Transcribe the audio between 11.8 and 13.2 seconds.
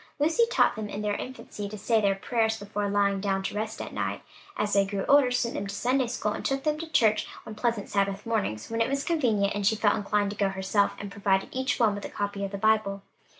with a copy of the Bible.